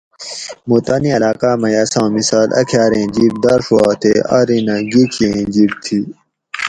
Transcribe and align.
موں 0.67 0.81
تانی 0.85 1.09
علاقاۤ 1.17 1.55
مئی 1.61 1.75
اساں 1.83 2.07
مثال 2.15 2.49
اکھاۤریں 2.59 3.07
جِب 3.13 3.33
داڄوا 3.43 3.85
تے 4.01 4.11
آرینہ 4.37 4.75
گیکھی 4.91 5.25
ایں 5.33 5.45
جِب 5.53 5.71
تھی 5.83 5.99